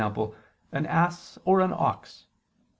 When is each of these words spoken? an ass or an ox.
an 0.71 0.87
ass 0.87 1.37
or 1.45 1.59
an 1.61 1.71
ox. 1.71 2.25